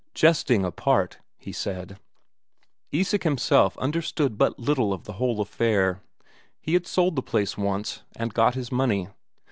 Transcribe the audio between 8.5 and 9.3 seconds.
his money.